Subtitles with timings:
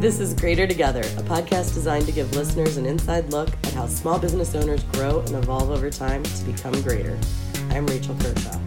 [0.00, 3.86] This is Greater Together, a podcast designed to give listeners an inside look at how
[3.86, 7.18] small business owners grow and evolve over time to become greater.
[7.70, 8.58] I'm Rachel Kershaw.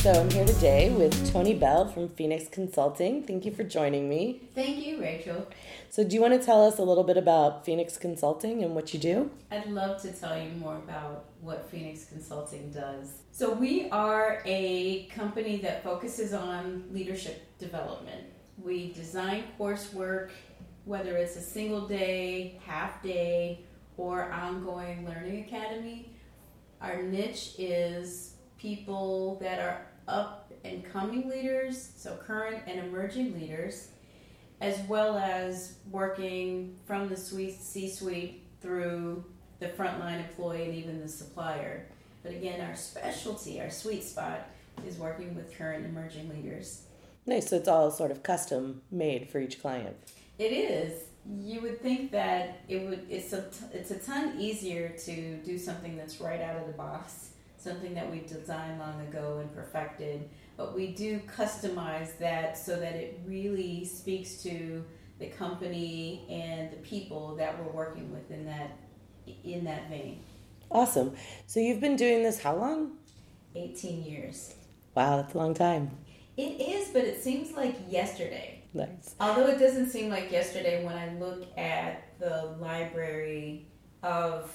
[0.00, 3.22] So I'm here today with Tony Bell from Phoenix Consulting.
[3.22, 4.48] Thank you for joining me.
[4.54, 5.46] Thank you, Rachel.
[5.90, 8.94] So, do you want to tell us a little bit about Phoenix Consulting and what
[8.94, 9.30] you do?
[9.50, 13.22] I'd love to tell you more about what Phoenix Consulting does.
[13.30, 18.24] So, we are a company that focuses on leadership development.
[18.62, 20.30] We design coursework,
[20.84, 23.64] whether it's a single day, half day,
[23.96, 26.12] or ongoing learning academy.
[26.80, 33.88] Our niche is people that are up and coming leaders, so current and emerging leaders,
[34.60, 39.24] as well as working from the C suite through
[39.58, 41.86] the frontline employee and even the supplier.
[42.22, 44.50] But again, our specialty, our sweet spot,
[44.86, 46.82] is working with current emerging leaders.
[47.26, 47.50] Nice.
[47.50, 49.96] So it's all sort of custom made for each client.
[50.38, 51.04] It is.
[51.28, 53.06] You would think that it would.
[53.08, 53.44] It's a.
[53.72, 58.10] It's a ton easier to do something that's right out of the box something that
[58.10, 60.28] we designed long ago and perfected.
[60.56, 64.84] But we do customize that so that it really speaks to
[65.18, 68.70] the company and the people that we're working with in that
[69.44, 70.20] in that vein.
[70.70, 71.14] Awesome.
[71.46, 72.96] So you've been doing this how long?
[73.54, 74.54] 18 years.
[74.94, 75.90] Wow, that's a long time.
[76.40, 78.62] It is, but it seems like yesterday.
[78.72, 79.14] Nice.
[79.20, 83.66] Although it doesn't seem like yesterday when I look at the library
[84.02, 84.50] of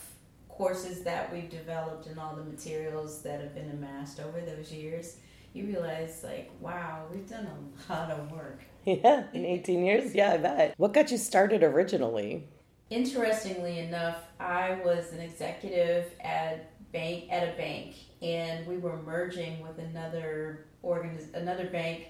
[0.50, 5.18] courses that we've developed and all the materials that have been amassed over those years,
[5.54, 8.62] you realize like, wow, we've done a lot of work.
[8.86, 10.14] Yeah, in 18 years?
[10.14, 10.74] Yeah, I bet.
[10.78, 12.48] What got you started originally?
[12.92, 19.62] Interestingly enough, I was an executive at bank at a bank and we were merging
[19.62, 22.08] with another organiz- another bank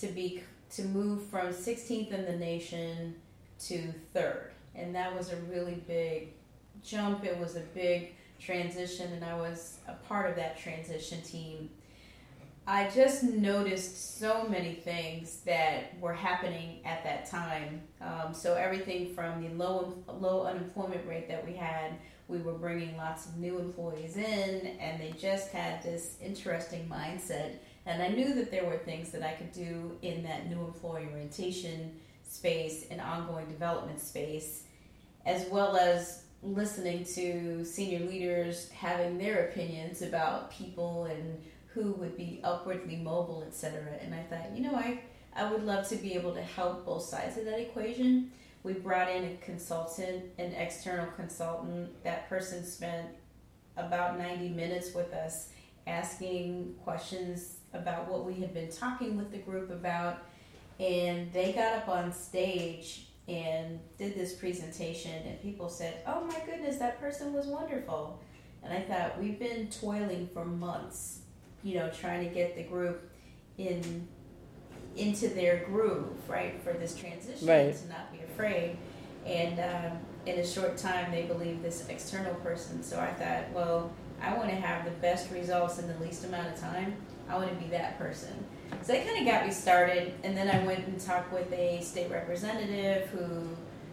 [0.00, 3.14] to be to move from 16th in the nation
[3.58, 4.50] to 3rd.
[4.74, 6.34] And that was a really big
[6.82, 7.24] jump.
[7.24, 11.70] It was a big transition, and I was a part of that transition team.
[12.66, 17.80] I just noticed so many things that were happening at that time.
[18.00, 21.92] Um, so everything from the low low unemployment rate that we had,
[22.28, 27.52] we were bringing lots of new employees in, and they just had this interesting mindset.
[27.86, 31.08] And I knew that there were things that I could do in that new employee
[31.12, 34.64] orientation space and ongoing development space,
[35.24, 42.16] as well as listening to senior leaders having their opinions about people and who would
[42.16, 43.82] be upwardly mobile, etc.
[44.00, 45.00] And I thought, you know, I
[45.36, 48.32] I would love to be able to help both sides of that equation.
[48.66, 52.02] We brought in a consultant, an external consultant.
[52.02, 53.06] That person spent
[53.76, 55.50] about 90 minutes with us
[55.86, 60.18] asking questions about what we had been talking with the group about.
[60.80, 66.40] And they got up on stage and did this presentation and people said, "Oh my
[66.44, 68.18] goodness, that person was wonderful."
[68.64, 71.20] And I thought we've been toiling for months,
[71.62, 73.12] you know, trying to get the group
[73.58, 74.08] in
[74.96, 77.76] into their groove, right, for this transition right.
[77.76, 78.76] to not be afraid.
[79.24, 82.82] And um, in a short time, they believe this external person.
[82.82, 83.90] So I thought, well,
[84.22, 86.96] I want to have the best results in the least amount of time.
[87.28, 88.32] I want to be that person.
[88.82, 90.14] So that kind of got me started.
[90.22, 93.48] And then I went and talked with a state representative who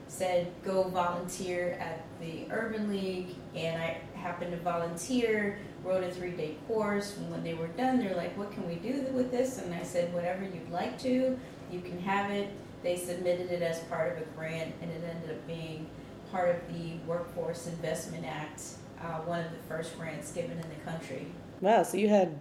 [0.08, 3.36] said, go volunteer at the Urban League.
[3.56, 7.18] And I happened to volunteer, wrote a three day course.
[7.18, 9.60] And when they were done, they're like, what can we do with this?
[9.60, 11.38] And I said, whatever you'd like to,
[11.72, 12.50] you can have it.
[12.84, 15.88] They submitted it as part of a grant, and it ended up being
[16.32, 18.62] part of the Workforce Investment Act,
[19.02, 21.28] uh, one of the first grants given in the country.
[21.62, 22.38] Wow, so you had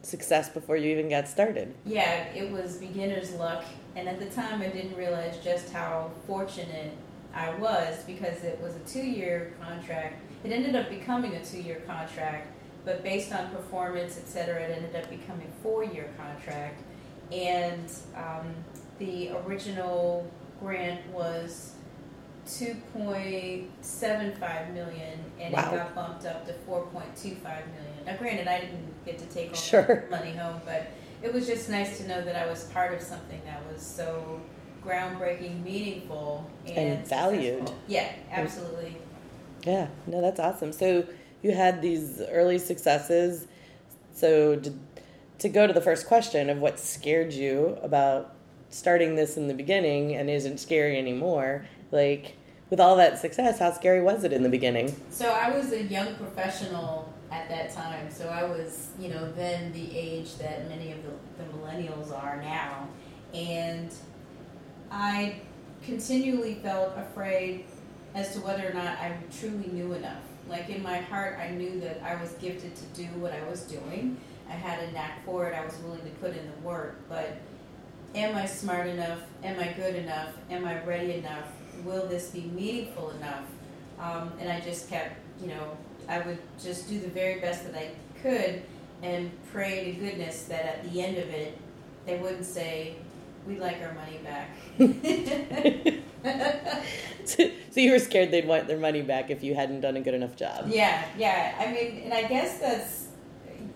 [0.00, 1.74] success before you even got started.
[1.84, 3.64] Yeah, it was beginner's luck.
[3.94, 6.92] And at the time, I didn't realize just how fortunate
[7.34, 10.22] I was because it was a two year contract.
[10.44, 12.46] It ended up becoming a two year contract,
[12.84, 16.82] but based on performance, et cetera, it ended up becoming a four year contract.
[17.32, 18.54] And um,
[18.98, 21.72] the original grant was
[22.46, 25.60] 2.75 million and wow.
[25.60, 27.64] it got bumped up to 4.25 million.
[28.06, 30.06] Now, granted, I didn't get to take all sure.
[30.10, 30.88] money home, but
[31.22, 34.40] it was just nice to know that I was part of something that was so
[34.84, 37.58] groundbreaking, meaningful, and, and valued.
[37.58, 37.82] Successful.
[37.88, 38.96] Yeah, absolutely.
[39.64, 40.72] Yeah, no, that's awesome.
[40.72, 41.06] So
[41.42, 43.46] you had these early successes.
[44.12, 44.74] So to,
[45.38, 48.34] to go to the first question of what scared you about
[48.70, 52.36] starting this in the beginning and isn't scary anymore, like
[52.70, 54.94] with all that success, how scary was it in the beginning?
[55.10, 58.10] So I was a young professional at that time.
[58.10, 62.40] So I was, you know, then the age that many of the, the millennials are
[62.40, 62.88] now.
[63.32, 63.92] And
[64.94, 65.40] I
[65.84, 67.64] continually felt afraid
[68.14, 70.22] as to whether or not I truly knew enough.
[70.48, 73.62] Like in my heart, I knew that I was gifted to do what I was
[73.62, 74.16] doing.
[74.48, 75.54] I had a knack for it.
[75.54, 76.96] I was willing to put in the work.
[77.08, 77.38] But
[78.14, 79.18] am I smart enough?
[79.42, 80.28] Am I good enough?
[80.48, 81.48] Am I ready enough?
[81.82, 83.46] Will this be meaningful enough?
[83.98, 85.76] Um, and I just kept, you know,
[86.08, 87.90] I would just do the very best that I
[88.22, 88.62] could
[89.02, 91.58] and pray to goodness that at the end of it,
[92.06, 92.94] they wouldn't say,
[93.46, 94.50] we'd like our money back.
[97.24, 100.00] so, so you were scared they'd want their money back if you hadn't done a
[100.00, 100.68] good enough job.
[100.68, 101.54] Yeah, yeah.
[101.58, 103.08] I mean, and I guess that's,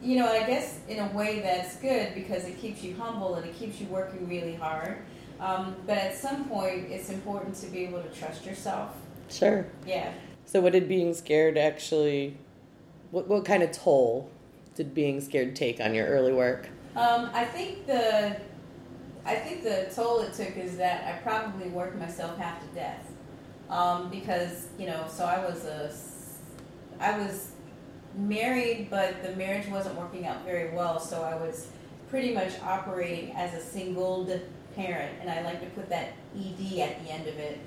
[0.03, 3.47] you know, I guess in a way that's good because it keeps you humble and
[3.47, 4.99] it keeps you working really hard.
[5.41, 8.91] Um, but at some point, it's important to be able to trust yourself.
[9.29, 9.67] Sure.
[9.87, 10.13] Yeah.
[10.47, 12.37] So, what did being scared actually?
[13.11, 14.31] What what kind of toll
[14.75, 16.69] did being scared take on your early work?
[16.97, 18.37] Um, I think the
[19.25, 23.05] I think the toll it took is that I probably worked myself half to death.
[23.69, 25.93] Um, because you know, so I was a
[27.01, 27.53] I was
[28.17, 30.99] married, but the marriage wasn't working out very well.
[30.99, 31.69] So I was
[32.11, 34.33] pretty much operating as a singled
[34.75, 37.61] parent, and I like to put that ed at the end of it.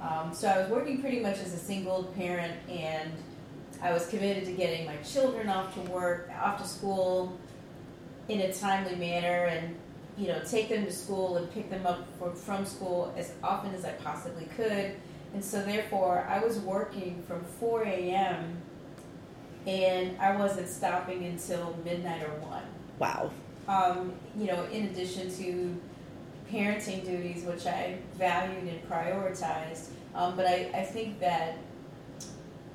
[0.00, 3.12] Um, so I was working pretty much as a singled parent, and
[3.82, 7.38] I was committed to getting my children off to work, off to school
[8.28, 9.76] in a timely manner, and
[10.16, 13.74] you know, take them to school and pick them up for, from school as often
[13.74, 14.94] as I possibly could.
[15.34, 18.56] And so, therefore, I was working from 4 a.m.
[19.66, 22.62] and I wasn't stopping until midnight or 1.
[22.98, 23.30] Wow.
[23.68, 25.76] Um, you know, in addition to
[26.50, 29.88] parenting duties, which I valued and prioritized.
[30.14, 31.58] Um, but I, I think that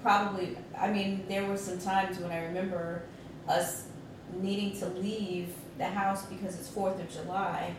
[0.01, 3.03] probably, I mean, there were some times when I remember
[3.47, 3.85] us
[4.33, 7.73] needing to leave the house because it's Fourth of July,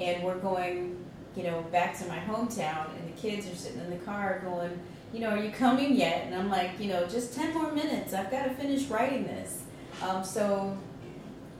[0.00, 0.96] and we're going,
[1.36, 4.78] you know, back to my hometown, and the kids are sitting in the car going,
[5.12, 6.24] you know, are you coming yet?
[6.26, 8.14] And I'm like, you know, just ten more minutes.
[8.14, 9.62] I've got to finish writing this.
[10.02, 10.76] Um, so,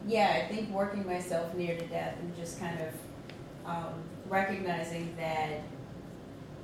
[0.09, 3.94] yeah, I think working myself near to death and just kind of um,
[4.29, 5.61] recognizing that,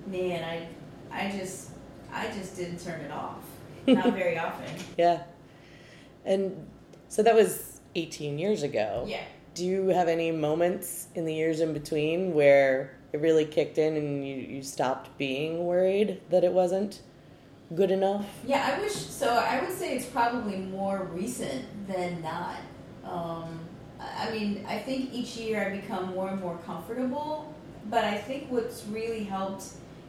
[0.07, 0.69] man, I,
[1.13, 1.71] I just,
[2.11, 3.45] I just didn't turn it off.
[3.87, 4.75] Not very often.
[4.97, 5.23] Yeah.
[6.25, 6.67] And
[7.09, 7.68] so that was
[7.99, 9.05] 18 years ago.
[9.09, 9.23] Yeah.
[9.55, 13.97] Do you have any moments in the years in between where it really kicked in
[13.97, 17.03] and you, you stopped being worried that it wasn't
[17.75, 18.27] good enough?
[18.47, 19.35] Yeah, I wish so.
[19.35, 22.61] I would say it's probably more recent than not.
[23.05, 23.61] Um,
[24.01, 27.53] I mean, I think each year I become more and more comfortable,
[27.91, 29.65] but I think what's really helped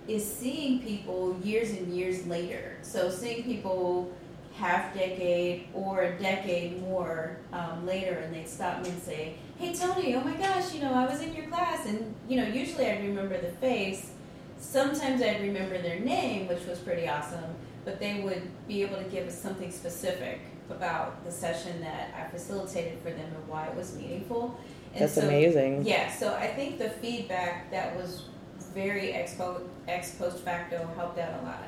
[0.07, 2.77] is seeing people years and years later.
[2.83, 4.12] So seeing people
[4.55, 9.73] half decade or a decade more um, later and they'd stop me and say, Hey
[9.73, 12.85] Tony, oh my gosh, you know, I was in your class and you know, usually
[12.85, 14.11] I'd remember the face.
[14.59, 17.55] Sometimes I'd remember their name, which was pretty awesome,
[17.85, 22.29] but they would be able to give us something specific about the session that I
[22.29, 24.59] facilitated for them and why it was meaningful.
[24.93, 25.85] And That's so, amazing.
[25.85, 28.23] Yeah, so I think the feedback that was
[28.73, 31.63] very ex post facto helped out a lot.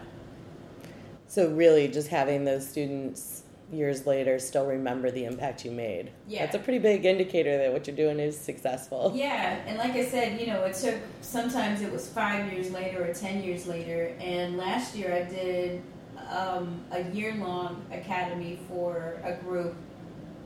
[1.32, 6.12] So really, just having those students years later still remember the impact you made.
[6.28, 6.42] Yeah.
[6.42, 9.14] That's a pretty big indicator that what you're doing is successful.
[9.22, 13.10] Yeah, and like I said, you know, it took sometimes it was five years later
[13.10, 14.14] or ten years later.
[14.20, 15.82] And last year I did
[16.30, 19.74] um, a year long academy for a group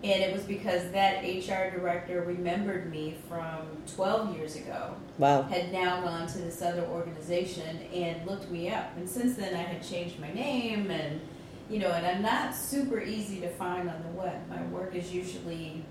[0.06, 4.96] and it was because that HR director remembered me from 12 years ago.
[5.18, 5.42] Wow.
[5.42, 8.96] Had now gone to this other organization and looked me up.
[8.98, 11.22] And since then, I had changed my name and,
[11.72, 14.48] you know, and I'm not super easy to find on the web.
[14.48, 15.84] My work is usually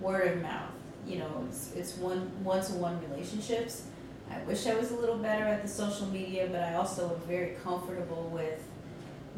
[0.00, 0.70] word of mouth.
[1.06, 3.84] You know, it's, it's one one to one relationships.
[4.30, 7.20] I wish I was a little better at the social media, but I also am
[7.28, 8.62] very comfortable with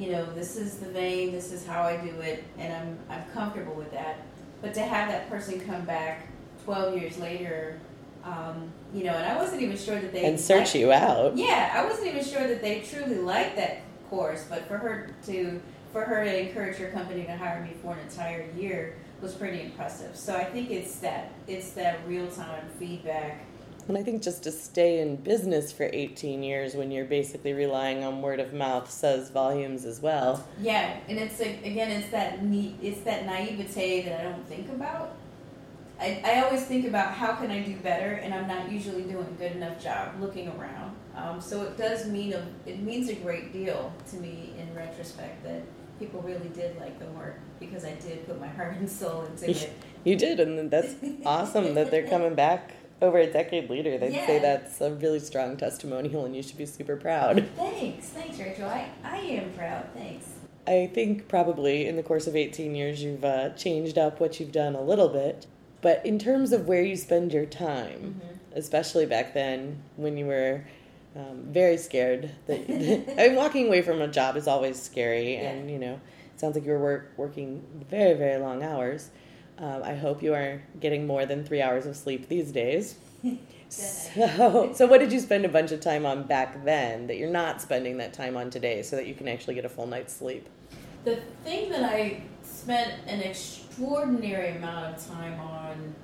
[0.00, 3.30] you know, this is the vein, this is how I do it, and I'm, I'm
[3.33, 4.16] comfortable with that.
[4.62, 6.26] But to have that person come back
[6.64, 7.78] 12 years later,
[8.25, 10.25] um, you know, and I wasn't even sure that they.
[10.25, 11.37] And search you out.
[11.37, 15.61] Yeah, I wasn't even sure that they truly liked that course, but for her to.
[15.92, 19.61] For her to encourage her company to hire me for an entire year was pretty
[19.61, 20.14] impressive.
[20.14, 23.45] So I think it's that it's that real time feedback
[23.91, 28.05] and I think just to stay in business for 18 years when you're basically relying
[28.05, 30.47] on word of mouth says volumes as well.
[30.61, 35.17] Yeah, and it's like, again, it's that it's that naivete that I don't think about.
[35.99, 39.27] I, I always think about how can I do better, and I'm not usually doing
[39.27, 40.95] a good enough job looking around.
[41.17, 45.43] Um, so it does mean a, it means a great deal to me in retrospect
[45.43, 45.63] that
[45.99, 49.51] people really did like the work because I did put my heart and soul into
[49.51, 49.73] it.
[50.05, 50.95] You did, and that's
[51.27, 54.26] awesome that they're coming back over a decade later, they'd Yeah.
[54.26, 57.47] say that's a really strong testimonial and you should be super proud.
[57.57, 58.66] Thanks, thanks, Rachel.
[58.69, 59.87] I, I am proud.
[59.95, 60.26] Thanks.
[60.66, 64.52] I think probably in the course of 18 years you've uh, changed up what you've
[64.52, 65.47] done a little bit.
[65.83, 68.21] But in terms of where you spend your time,
[68.54, 70.64] especially back then when you were
[71.16, 72.61] um, very scared, that
[73.19, 75.50] I mean, walking away from a job is always scary, Yeah.
[75.52, 75.95] and you know,
[76.35, 79.09] it sounds like you were work, working very, very long hours.
[79.61, 82.97] Um, I hope you are getting more than three hours of sleep these days.
[83.71, 87.31] So, so what did you spend a bunch of time on back then that you're
[87.31, 90.12] not spending that time on today, so that you can actually get a full night's
[90.12, 90.49] sleep?
[91.05, 95.95] The thing that I spent an extraordinary amount of time on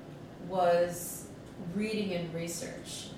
[0.48, 1.26] was
[1.74, 3.08] reading and research.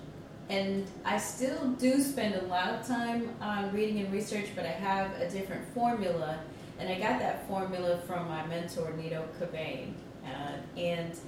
[0.49, 4.71] And I still do spend a lot of time on reading and research, but I
[4.71, 6.38] have a different formula.
[6.78, 9.92] And I got that formula from my mentor, Nito Cobain.
[10.76, 11.18] And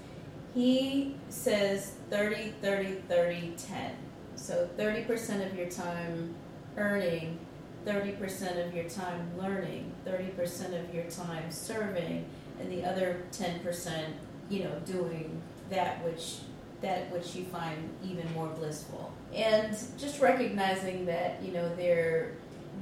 [0.54, 3.92] he says 30, 30, 30, 10.
[4.36, 6.34] So 30% of your time
[6.76, 7.38] earning
[7.86, 12.26] 30% of your time learning, 30% of your time serving,
[12.58, 14.04] and the other 10%,
[14.48, 15.40] you know, doing
[15.70, 16.38] that which
[16.82, 19.12] that which you find even more blissful.
[19.34, 22.32] And just recognizing that, you know, there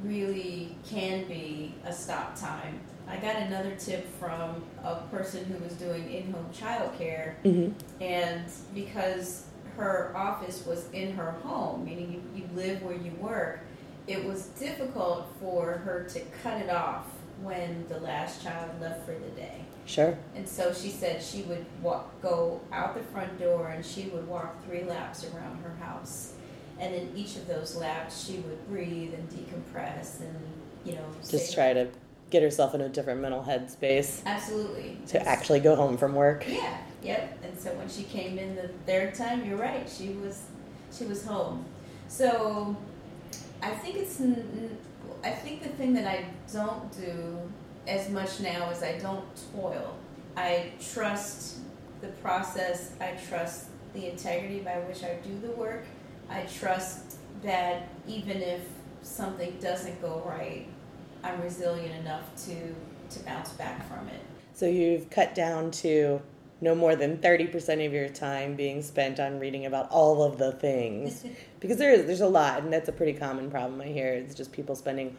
[0.04, 2.78] really can be a stop time.
[3.08, 8.02] I got another tip from a person who was doing in-home childcare Mm-hmm.
[8.02, 9.46] and because
[9.76, 13.60] her office was in her home, meaning you, you live where you work,
[14.06, 17.06] it was difficult for her to cut it off
[17.42, 19.60] when the last child left for the day.
[19.86, 20.18] Sure.
[20.34, 24.26] And so she said she would walk, go out the front door and she would
[24.26, 26.34] walk three laps around her house.
[26.80, 30.36] And in each of those laps, she would breathe and decompress and,
[30.84, 31.88] you know, Just say- try to
[32.30, 34.98] get herself in a different mental headspace Absolutely.
[35.08, 36.44] to actually go home from work.
[36.46, 37.38] Yeah, yep.
[37.42, 39.88] And so when she came in the third time, you're right.
[39.88, 40.44] She was,
[40.92, 41.64] she was home.
[42.08, 42.76] So,
[43.62, 44.20] I think it's.
[45.24, 47.38] I think the thing that I don't do
[47.86, 49.96] as much now is I don't toil.
[50.36, 51.58] I trust
[52.00, 52.92] the process.
[53.00, 55.84] I trust the integrity by which I do the work.
[56.30, 58.60] I trust that even if
[59.02, 60.66] something doesn't go right,
[61.28, 62.74] I'm resilient enough to
[63.10, 64.20] to bounce back from it.
[64.54, 66.20] So you've cut down to
[66.60, 70.52] no more than 30% of your time being spent on reading about all of the
[70.52, 71.24] things.
[71.60, 74.12] because there is there's a lot and that's a pretty common problem I hear.
[74.12, 75.16] It's just people spending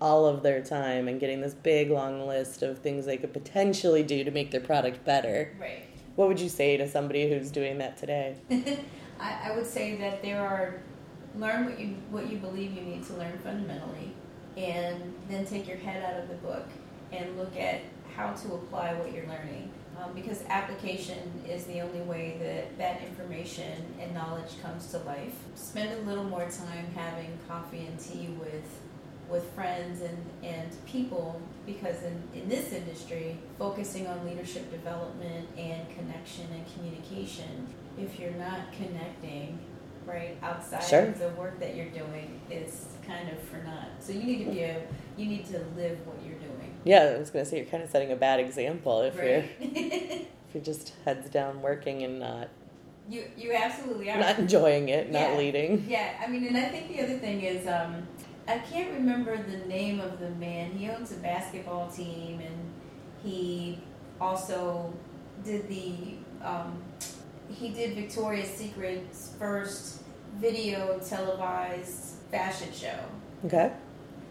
[0.00, 4.02] all of their time and getting this big long list of things they could potentially
[4.02, 5.56] do to make their product better.
[5.60, 5.84] Right.
[6.16, 8.36] What would you say to somebody who's doing that today?
[9.20, 10.82] I, I would say that there are
[11.36, 14.12] learn what you what you believe you need to learn fundamentally,
[14.56, 16.66] and then take your head out of the book
[17.12, 17.80] and look at
[18.16, 19.70] how to apply what you're learning.
[19.98, 21.18] Um, because application
[21.48, 25.34] is the only way that that information and knowledge comes to life.
[25.54, 28.64] Spend a little more time having coffee and tea with
[29.28, 35.88] with friends and, and people because in, in this industry, focusing on leadership development and
[35.96, 37.66] connection and communication,
[37.98, 39.58] if you're not connecting
[40.04, 41.06] right outside Sure.
[41.06, 43.88] of the work that you're doing, it's kind of for naught.
[44.00, 44.82] So you need to be a
[45.16, 46.74] you need to live what you're doing.
[46.84, 49.40] Yeah, I was going to say you're kind of setting a bad example if you're
[49.40, 49.50] Right.
[49.60, 52.48] if you're just heads down working and not
[53.08, 54.18] you you absolutely are.
[54.18, 55.36] not enjoying it, not Yeah.
[55.36, 55.84] leading.
[55.88, 58.06] Yeah, I mean, and I think the other thing is, um,
[58.48, 60.70] I can't remember the name of the man.
[60.72, 62.70] He owns a basketball team, and
[63.22, 63.80] he
[64.20, 64.92] also
[65.44, 65.94] did the
[66.42, 66.80] um,
[67.50, 70.02] he did Victoria's Secret's first
[70.36, 72.98] video televised fashion show.
[73.44, 73.70] Okay.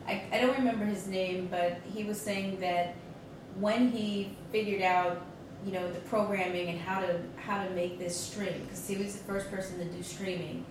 [0.08, 2.96] I, I don't remember his name, but he was saying that
[3.60, 5.22] when he figured out,
[5.66, 9.16] you know, the programming and how to how to make this stream, because he was
[9.16, 10.66] the first person to do streaming,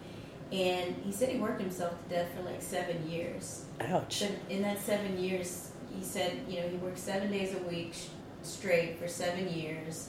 [0.50, 3.64] and he said he worked himself to death for like seven years.
[3.80, 4.20] Ouch.
[4.20, 7.94] But in that seven years, he said, you know, he worked seven days a week
[8.42, 10.08] straight for seven years,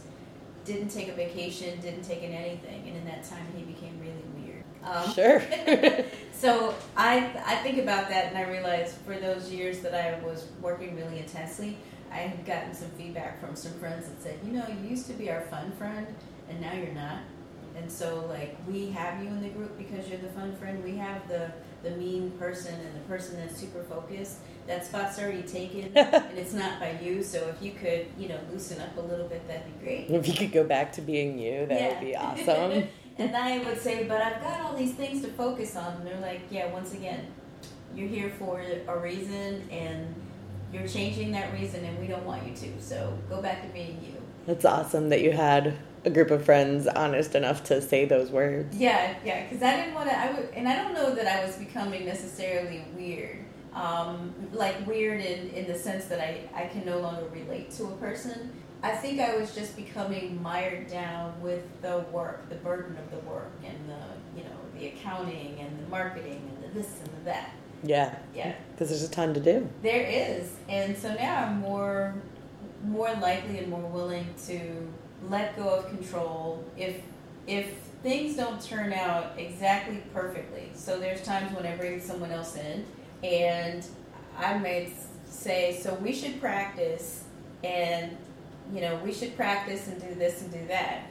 [0.65, 4.20] didn't take a vacation, didn't take in anything, and in that time he became really.
[4.83, 5.41] Um, Sure.
[6.33, 10.47] so I I think about that and I realize for those years that I was
[10.61, 11.77] working really intensely,
[12.11, 15.13] I had gotten some feedback from some friends that said, you know, you used to
[15.13, 16.07] be our fun friend
[16.49, 17.19] and now you're not.
[17.77, 20.83] And so like we have you in the group because you're the fun friend.
[20.83, 21.51] We have the
[21.83, 24.37] the mean person and the person that's super focused.
[24.67, 27.23] That spot's already taken and it's not by you.
[27.23, 30.09] So if you could, you know, loosen up a little bit, that'd be great.
[30.09, 32.87] if you could go back to being you, that would be awesome.
[33.17, 35.93] and I would say, but I've got all these things to focus on.
[35.97, 37.27] And they're like, yeah, once again,
[37.95, 40.15] you're here for a reason and
[40.73, 42.81] you're changing that reason and we don't want you to.
[42.81, 44.21] So go back to being you.
[44.45, 48.75] That's awesome that you had a group of friends honest enough to say those words.
[48.75, 50.17] Yeah, yeah, because I didn't want to.
[50.17, 53.37] I would, and I don't know that I was becoming necessarily weird,
[53.73, 57.85] um, like weird in in the sense that I I can no longer relate to
[57.85, 58.51] a person.
[58.83, 63.29] I think I was just becoming mired down with the work, the burden of the
[63.29, 67.25] work, and the you know the accounting and the marketing and the this and the
[67.25, 67.51] that.
[67.83, 68.15] Yeah.
[68.33, 68.53] Yeah.
[68.71, 69.67] Because there's a ton to do.
[69.81, 72.15] There is, and so now I'm more
[72.83, 74.91] more likely and more willing to
[75.29, 77.01] let go of control if
[77.47, 80.71] if things don't turn out exactly perfectly.
[80.73, 82.85] So there's times when I bring someone else in
[83.23, 83.85] and
[84.37, 84.91] I may
[85.25, 87.23] say, so we should practice
[87.63, 88.17] and
[88.71, 91.03] you know we should practice and do this and do that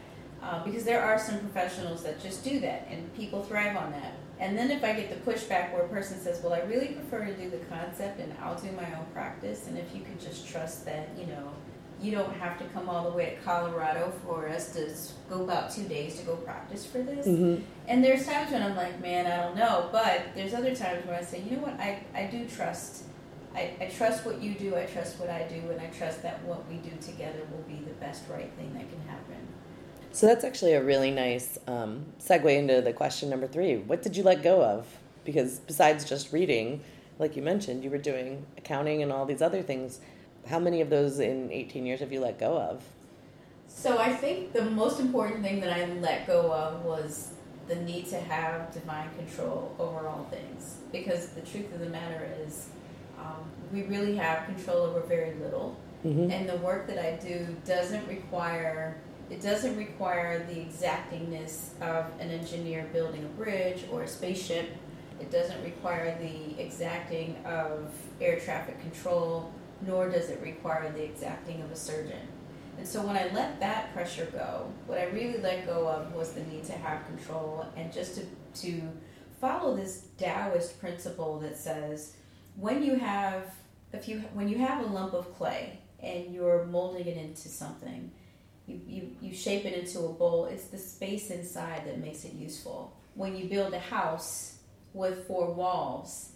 [0.43, 4.15] uh, because there are some professionals that just do that and people thrive on that.
[4.39, 7.27] And then if I get the pushback where a person says, well, I really prefer
[7.27, 10.49] to do the concept and I'll do my own practice, and if you could just
[10.49, 11.53] trust that, you know,
[12.01, 14.91] you don't have to come all the way to Colorado for us to
[15.29, 17.27] go about two days to go practice for this.
[17.27, 17.63] Mm-hmm.
[17.89, 19.91] And there's times when I'm like, man, I don't know.
[19.93, 23.05] But there's other times where I say, you know what, I, I do trust.
[23.55, 26.43] I, I trust what you do, I trust what I do, and I trust that
[26.45, 29.37] what we do together will be the best right thing that can happen.
[30.13, 33.77] So that's actually a really nice um, segue into the question number three.
[33.77, 34.87] What did you let go of?
[35.25, 36.83] Because besides just reading,
[37.19, 40.01] like you mentioned, you were doing accounting and all these other things.
[40.47, 42.83] How many of those in 18 years have you let go of?
[43.69, 47.33] So I think the most important thing that I let go of was
[47.69, 50.79] the need to have divine control over all things.
[50.91, 52.71] Because the truth of the matter is,
[53.21, 55.77] um, we really have control over very little.
[56.05, 56.31] Mm-hmm.
[56.31, 58.97] And the work that I do doesn't require
[59.31, 64.71] it doesn't require the exactingness of an engineer building a bridge or a spaceship.
[65.21, 69.53] It doesn't require the exacting of air traffic control,
[69.87, 72.27] nor does it require the exacting of a surgeon.
[72.77, 76.33] And so when I let that pressure go, what I really let go of was
[76.33, 78.27] the need to have control and just to,
[78.63, 78.83] to
[79.41, 82.17] follow this Taoist principle that says
[82.61, 83.45] when you have
[83.93, 88.11] if you when you have a lump of clay and you're molding it into something,
[88.67, 92.33] you, you, you shape it into a bowl, it's the space inside that makes it
[92.33, 92.97] useful.
[93.15, 94.59] When you build a house
[94.95, 96.31] with four walls,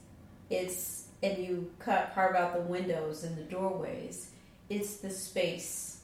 [0.50, 4.30] it's and you cut carve out the windows and the doorways,
[4.68, 6.00] it's the space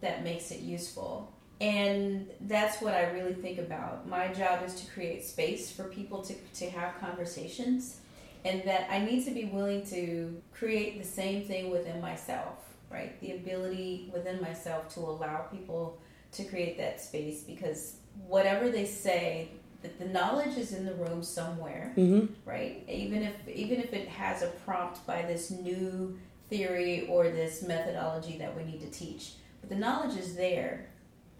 [0.00, 1.32] that makes it useful.
[1.60, 4.08] And that's what I really think about.
[4.08, 8.00] My job is to create space for people to, to have conversations,
[8.44, 13.20] and that I need to be willing to create the same thing within myself right?
[13.20, 15.98] The ability within myself to allow people
[16.32, 19.48] to create that space because whatever they say,
[19.82, 22.32] that the knowledge is in the room somewhere, mm-hmm.
[22.48, 22.82] right?
[22.88, 28.38] Even if even if it has a prompt by this new theory or this methodology
[28.38, 30.88] that we need to teach, but the knowledge is there.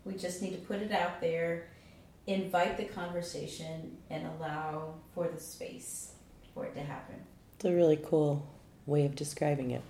[0.04, 1.68] We just need to put it out there,
[2.26, 6.13] invite the conversation, and allow for the space
[6.54, 7.16] for it to happen.
[7.56, 8.46] It's a really cool
[8.86, 9.82] way of describing it.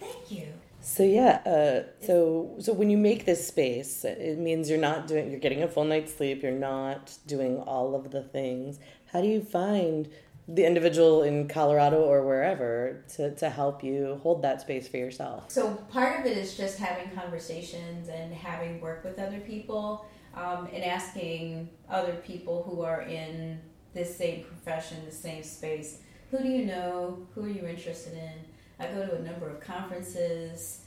[0.00, 0.46] Thank you.
[0.80, 5.30] So yeah, uh, so so when you make this space, it means you're not doing
[5.30, 6.42] you're getting a full night's sleep.
[6.42, 8.78] You're not doing all of the things.
[9.12, 10.08] How do you find
[10.48, 15.50] the individual in Colorado or wherever to, to help you hold that space for yourself?
[15.50, 20.68] So part of it is just having conversations and having work with other people um,
[20.72, 23.58] and asking other people who are in
[23.92, 26.02] this same profession, the same space.
[26.30, 27.18] Who do you know?
[27.34, 28.32] Who are you interested in?
[28.80, 30.80] I go to a number of conferences.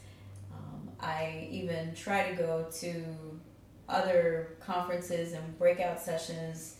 [0.52, 3.04] Um, I even try to go to
[3.88, 6.76] other conferences and breakout sessions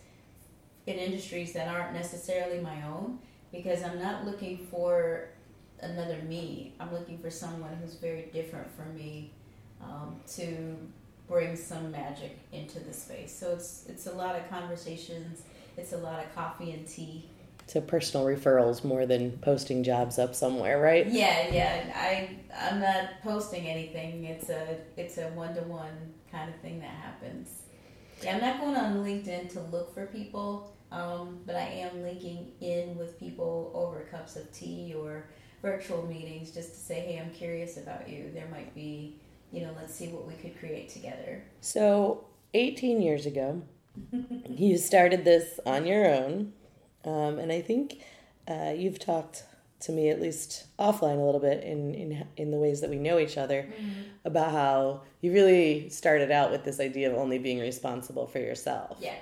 [0.86, 3.18] in industries that aren't necessarily my own
[3.50, 5.30] because I'm not looking for
[5.80, 6.74] another me.
[6.78, 9.32] I'm looking for someone who's very different from me
[9.82, 10.76] um, to
[11.26, 13.34] bring some magic into the space.
[13.34, 15.42] So it's it's a lot of conversations.
[15.78, 17.30] It's a lot of coffee and tea
[17.70, 21.06] to personal referrals more than posting jobs up somewhere, right?
[21.06, 21.92] Yeah, yeah.
[21.94, 24.24] I I'm not posting anything.
[24.24, 27.62] It's a it's a one to one kind of thing that happens.
[28.22, 32.52] Yeah, I'm not going on LinkedIn to look for people, um, but I am linking
[32.60, 35.24] in with people over cups of tea or
[35.62, 38.30] virtual meetings just to say, hey, I'm curious about you.
[38.34, 39.16] There might be,
[39.52, 41.44] you know, let's see what we could create together.
[41.60, 43.62] So, 18 years ago,
[44.48, 46.52] you started this on your own
[47.04, 48.02] um, and I think
[48.48, 49.44] uh, you've talked
[49.80, 52.96] to me at least offline a little bit in in in the ways that we
[52.96, 54.02] know each other mm-hmm.
[54.24, 58.98] about how you really started out with this idea of only being responsible for yourself.
[59.00, 59.14] Yeah.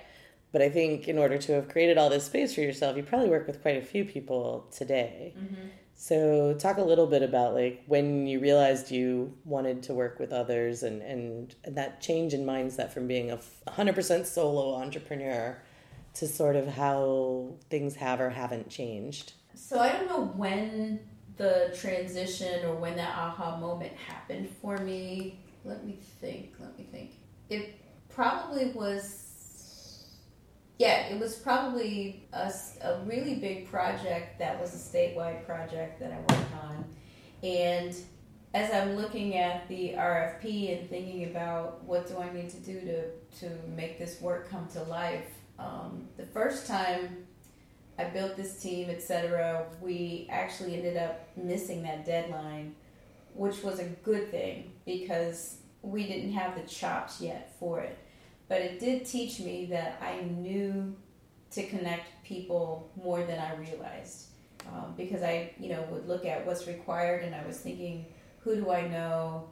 [0.50, 3.28] But I think in order to have created all this space for yourself, you probably
[3.28, 5.34] work with quite a few people today.
[5.36, 5.68] Mm-hmm.
[6.00, 10.32] So, talk a little bit about like when you realized you wanted to work with
[10.32, 15.58] others and, and, and that change in mindset from being a 100% solo entrepreneur
[16.18, 19.32] to sort of how things have or haven't changed.
[19.54, 21.00] So, I don't know when
[21.36, 25.40] the transition or when that aha moment happened for me.
[25.64, 27.12] Let me think, let me think.
[27.48, 29.28] It probably was
[30.78, 32.52] yeah, it was probably a,
[32.82, 36.84] a really big project that was a statewide project that I worked on.
[37.42, 37.96] And
[38.54, 42.80] as I'm looking at the RFP and thinking about what do I need to do
[42.80, 45.26] to, to make this work come to life,
[45.58, 47.26] um, the first time
[47.98, 52.74] I built this team, etc., we actually ended up missing that deadline,
[53.34, 57.98] which was a good thing because we didn't have the chops yet for it.
[58.48, 60.96] But it did teach me that I knew
[61.50, 64.26] to connect people more than I realized.
[64.66, 68.06] Um, because I, you know, would look at what's required and I was thinking,
[68.40, 69.48] who do I know?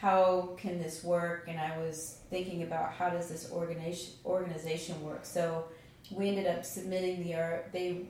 [0.00, 1.44] How can this work?
[1.46, 5.26] And I was thinking about how does this organization organization work?
[5.26, 5.66] So
[6.10, 7.68] we ended up submitting the art.
[7.70, 8.06] They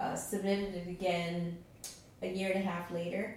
[0.00, 1.58] uh, submitted it again
[2.22, 3.36] a year and a half later,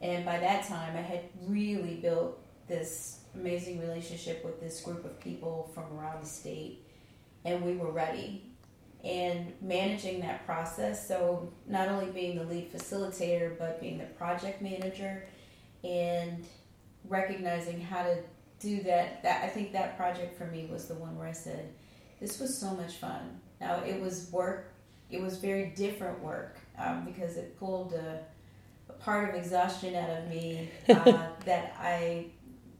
[0.00, 2.38] and by that time I had really built
[2.68, 6.86] this amazing relationship with this group of people from around the state,
[7.44, 8.46] and we were ready.
[9.04, 14.62] And managing that process, so not only being the lead facilitator, but being the project
[14.62, 15.26] manager,
[15.84, 16.46] and
[17.08, 18.18] recognizing how to
[18.60, 19.22] do that.
[19.22, 21.72] That I think that project for me was the one where I said,
[22.20, 24.72] "This was so much fun." Now it was work.
[25.10, 28.20] It was very different work um, because it pulled a,
[28.88, 32.26] a, part of exhaustion out of me uh, that I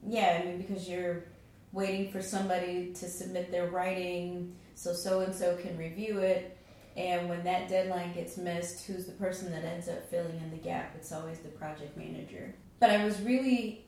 [0.05, 1.25] yeah, I mean, because you're
[1.71, 6.57] waiting for somebody to submit their writing so so and so can review it.
[6.95, 10.57] And when that deadline gets missed, who's the person that ends up filling in the
[10.57, 10.93] gap?
[10.95, 12.53] It's always the project manager.
[12.79, 13.82] But I was really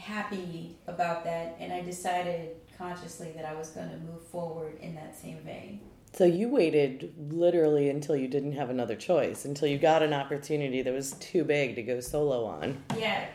[0.00, 4.94] happy about that, and I decided consciously that I was going to move forward in
[4.94, 5.80] that same vein.
[6.12, 10.82] So you waited literally until you didn't have another choice, until you got an opportunity
[10.82, 12.82] that was too big to go solo on.
[12.98, 13.26] Yeah,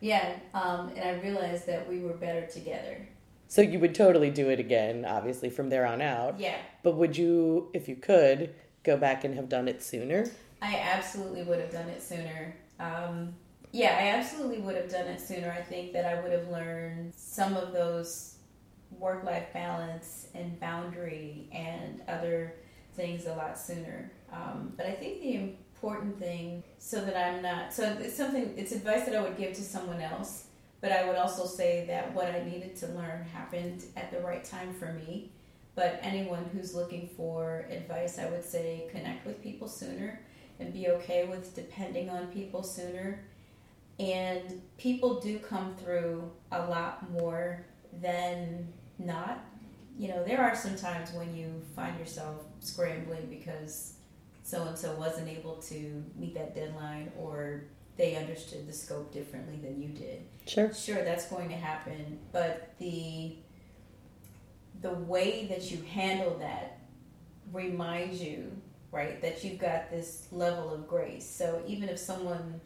[0.00, 3.06] yeah, um, and I realized that we were better together.
[3.46, 6.38] So you would totally do it again, obviously, from there on out.
[6.38, 6.56] Yeah.
[6.82, 10.30] But would you, if you could, go back and have done it sooner?
[10.62, 12.54] I absolutely would have done it sooner.
[12.78, 13.34] Um,
[13.72, 15.50] yeah, I absolutely would have done it sooner.
[15.50, 18.36] I think that I would have learned some of those
[18.98, 22.54] work life balance and boundary and other
[22.94, 24.10] things a lot sooner.
[24.32, 28.72] Um, but I think the important thing so that I'm not so it's something it's
[28.72, 30.44] advice that I would give to someone else
[30.82, 34.44] but I would also say that what I needed to learn happened at the right
[34.44, 35.32] time for me
[35.74, 40.20] but anyone who's looking for advice I would say connect with people sooner
[40.58, 43.24] and be okay with depending on people sooner
[44.00, 47.64] and people do come through a lot more
[48.00, 49.44] than not
[49.98, 53.94] you know there are some times when you find yourself scrambling because
[54.42, 57.64] so and so wasn't able to meet that deadline or
[58.00, 60.22] they understood the scope differently than you did.
[60.46, 60.72] Sure.
[60.72, 63.36] Sure, that's going to happen, but the
[64.80, 66.78] the way that you handle that
[67.52, 68.50] reminds you,
[68.90, 71.28] right, that you've got this level of grace.
[71.28, 72.62] So even if someone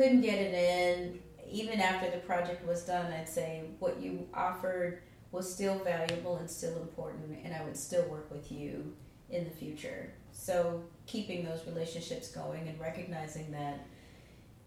[0.00, 1.18] couldn't get it in,
[1.50, 6.50] even after the project was done, I'd say what you offered was still valuable and
[6.50, 8.96] still important, and I would still work with you
[9.28, 10.10] in the future.
[10.32, 13.86] So keeping those relationships going and recognizing that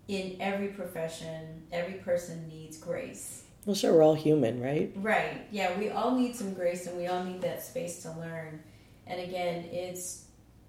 [0.07, 3.43] in every profession, every person needs grace.
[3.65, 4.91] Well, sure, we're all human, right?
[4.97, 5.47] Right.
[5.51, 8.61] Yeah, we all need some grace and we all need that space to learn.
[9.07, 10.22] And again, it's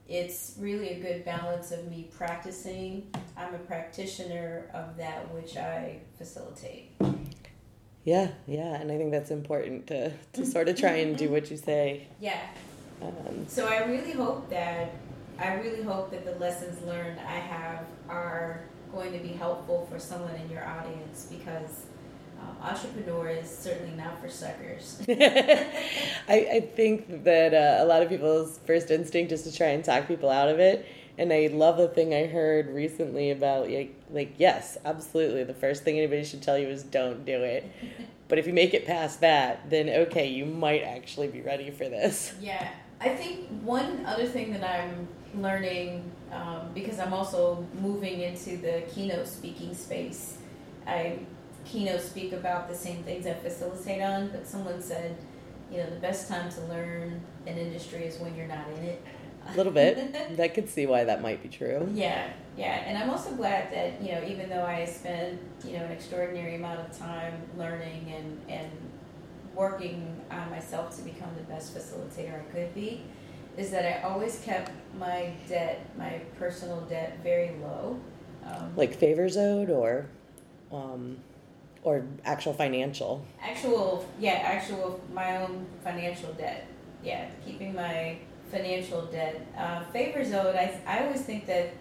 [0.08, 3.06] it's really a good balance of me practicing.
[3.36, 6.90] I'm a practitioner of that which I facilitate.
[8.04, 11.50] Yeah, yeah, and I think that's important to to sort of try and do what
[11.50, 12.06] you say.
[12.20, 12.40] Yeah.
[13.00, 14.92] Um, so I really hope that
[15.38, 19.98] I really hope that the lessons learned I have are going to be helpful for
[19.98, 21.86] someone in your audience because
[22.44, 25.02] um, entrepreneur is certainly not for suckers.
[25.08, 25.68] I,
[26.28, 30.08] I, think that uh, a lot of people's first instinct is to try and talk
[30.08, 30.86] people out of it.
[31.16, 35.44] And I love the thing I heard recently about like, like yes, absolutely.
[35.44, 37.70] The first thing anybody should tell you is don't do it.
[38.28, 41.88] but if you make it past that, then okay, you might actually be ready for
[41.88, 42.34] this.
[42.40, 42.68] Yeah,
[43.00, 45.08] I think one other thing that I'm
[45.40, 50.38] learning um, because I'm also moving into the keynote speaking space.
[50.86, 51.20] I
[51.64, 55.16] keynote speak about the same things I facilitate on, but someone said,
[55.70, 59.04] you know, the best time to learn an industry is when you're not in it.
[59.52, 60.16] A little bit.
[60.40, 61.88] I could see why that might be true.
[61.92, 65.84] Yeah, yeah, and I'm also glad that you know, even though I spent you know
[65.84, 68.70] an extraordinary amount of time learning and and
[69.54, 73.02] working on myself to become the best facilitator I could be,
[73.56, 78.00] is that I always kept my debt, my personal debt, very low.
[78.46, 80.06] Um, like favors owed, or
[80.72, 81.18] um,
[81.84, 83.24] or actual financial.
[83.40, 86.66] Actual, yeah, actual my own financial debt.
[87.04, 88.18] Yeah, keeping my
[88.50, 89.46] financial debt.
[89.56, 90.56] Uh, favors owed.
[90.56, 91.74] I I always think that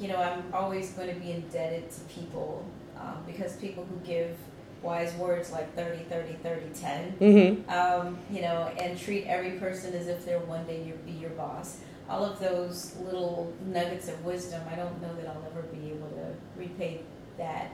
[0.00, 2.64] you know I'm always going to be indebted to people
[2.98, 4.36] um, because people who give
[4.82, 7.70] wise words like 30 30 30 10 mm-hmm.
[7.70, 11.30] um, you know and treat every person as if they're one day you'll be your
[11.30, 15.90] boss all of those little nuggets of wisdom i don't know that i'll ever be
[15.90, 17.00] able to repay
[17.38, 17.72] that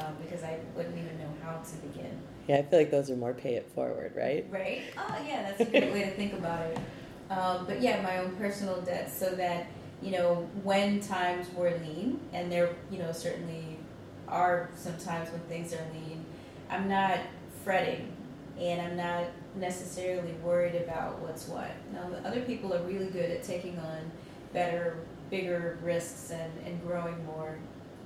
[0.00, 3.16] um, because i wouldn't even know how to begin yeah i feel like those are
[3.16, 6.62] more pay it forward right right oh yeah that's a good way to think about
[6.66, 6.78] it
[7.30, 9.66] um, but yeah my own personal debt so that
[10.02, 13.78] you know when times were lean and there you know certainly
[14.28, 16.24] are sometimes when things are lean
[16.70, 17.18] I'm not
[17.64, 18.12] fretting
[18.58, 19.24] and I'm not
[19.56, 21.70] necessarily worried about what's what.
[21.92, 24.10] Now, other people are really good at taking on
[24.52, 24.98] better,
[25.30, 27.58] bigger risks and, and growing more.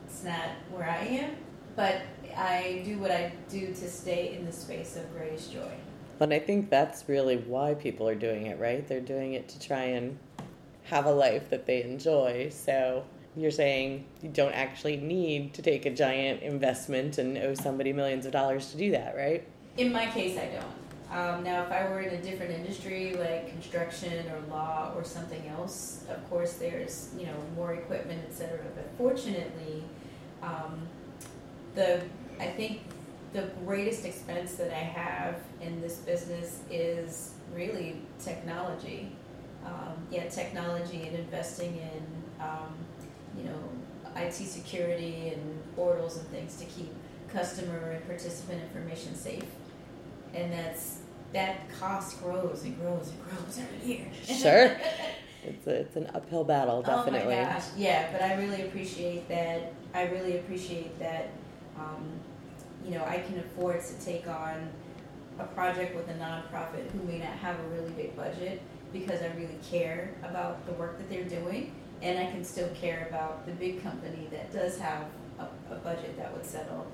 [0.06, 1.36] It's not where I am,
[1.76, 2.02] but
[2.36, 5.72] I do what I do to stay in the space of greatest joy.
[6.20, 8.86] And I think that's really why people are doing it, right?
[8.86, 10.18] They're doing it to try and
[10.84, 12.50] have a life that they enjoy.
[12.50, 13.04] So
[13.36, 18.26] you're saying you don't actually need to take a giant investment and owe somebody millions
[18.26, 19.46] of dollars to do that, right?
[19.76, 20.84] In my case, I don't.
[21.10, 25.46] Um, now, if I were in a different industry like construction or law or something
[25.48, 28.60] else, of course, there's you know more equipment, etc.
[28.74, 29.84] But fortunately,
[30.42, 30.88] um,
[31.74, 32.00] the
[32.40, 32.82] I think
[33.32, 39.12] the greatest expense that I have in this business is really technology.
[39.64, 42.74] Um, yeah, technology and investing in um,
[43.36, 43.58] you know,
[44.16, 46.92] IT security and portals and things to keep
[47.28, 49.44] customer and participant information safe.
[50.34, 50.98] And that's
[51.32, 54.06] that cost grows and grows and grows every year.
[54.24, 54.76] Sure.
[55.42, 57.34] it's a, it's an uphill battle, definitely.
[57.34, 58.10] Oh my gosh, yeah.
[58.12, 59.72] But I really appreciate that.
[59.92, 61.30] I really appreciate that.
[61.78, 62.04] Um,
[62.84, 64.68] you know, I can afford to take on
[65.38, 68.60] a project with a nonprofit who may not have a really big budget
[68.92, 73.06] because I really care about the work that they're doing and I can still care
[73.08, 75.06] about the big company that does have
[75.38, 76.86] a, a budget that would settle,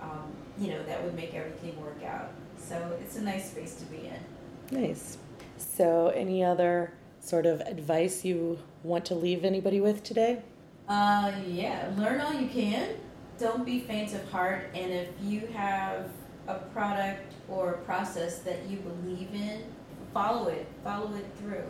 [0.00, 2.30] um, you know, that would make everything work out.
[2.58, 4.80] So it's a nice space to be in.
[4.80, 5.18] Nice.
[5.56, 10.42] So, any other sort of advice you want to leave anybody with today?
[10.88, 12.90] Uh, yeah, learn all you can.
[13.38, 14.70] Don't be faint of heart.
[14.74, 16.10] And if you have
[16.46, 19.64] a product or a process that you believe in,
[20.12, 20.66] follow it.
[20.82, 21.68] Follow it through.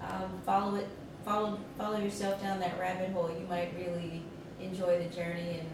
[0.00, 0.88] Um, follow it
[1.28, 4.22] follow follow yourself down that rabbit hole, you might really
[4.60, 5.68] enjoy the journey, and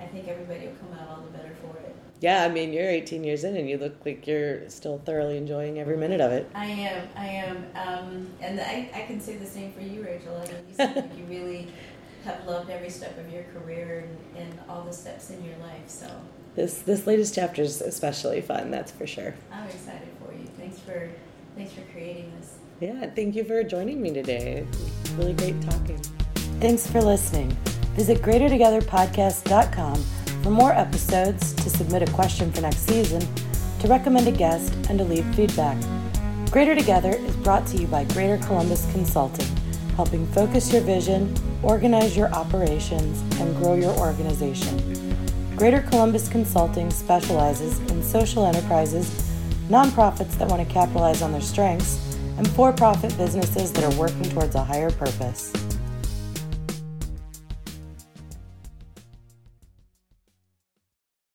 [0.00, 1.94] I think everybody will come out all the better for it.
[2.20, 5.78] Yeah, I mean, you're 18 years in, and you look like you're still thoroughly enjoying
[5.78, 6.50] every minute of it.
[6.54, 10.36] I am, I am, um, and I, I can say the same for you, Rachel.
[10.36, 11.68] I mean, you seem like you really
[12.24, 15.88] have loved every step of your career and, and all the steps in your life.
[15.88, 16.10] So
[16.54, 18.70] this this latest chapter is especially fun.
[18.70, 19.34] That's for sure.
[19.52, 20.46] I'm excited for you.
[20.58, 21.10] Thanks for
[21.56, 22.56] thanks for creating this.
[22.80, 24.66] Yeah, thank you for joining me today.
[25.16, 25.98] Really great talking.
[26.60, 27.50] Thanks for listening.
[27.94, 30.04] Visit greatertogetherpodcast.com
[30.44, 33.26] for more episodes, to submit a question for next season,
[33.80, 35.82] to recommend a guest, and to leave feedback.
[36.50, 39.46] Greater Together is brought to you by Greater Columbus Consulting,
[39.96, 44.78] helping focus your vision, organize your operations, and grow your organization.
[45.56, 49.08] Greater Columbus Consulting specializes in social enterprises,
[49.68, 54.24] nonprofits that want to capitalize on their strengths, and for profit businesses that are working
[54.30, 55.52] towards a higher purpose.